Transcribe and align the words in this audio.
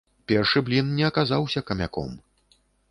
Першы 0.31 0.63
блін 0.69 0.89
не 1.01 1.05
аказаўся 1.11 1.65
камяком. 1.69 2.21